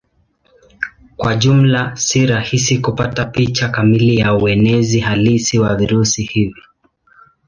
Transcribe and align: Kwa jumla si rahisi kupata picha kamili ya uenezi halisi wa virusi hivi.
Kwa 1.17 1.35
jumla 1.35 1.95
si 1.95 2.25
rahisi 2.25 2.77
kupata 2.79 3.25
picha 3.25 3.69
kamili 3.69 4.17
ya 4.17 4.33
uenezi 4.35 4.99
halisi 4.99 5.59
wa 5.59 5.75
virusi 5.75 6.23
hivi. 6.23 6.61